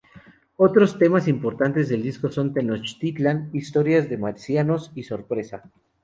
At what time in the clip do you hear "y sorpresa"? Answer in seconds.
4.95-5.69